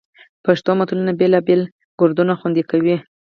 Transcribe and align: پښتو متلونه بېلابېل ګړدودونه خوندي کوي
پښتو 0.45 0.71
متلونه 0.79 1.11
بېلابېل 1.19 1.61
ګړدودونه 1.99 2.33
خوندي 2.39 2.63
کوي 2.71 2.95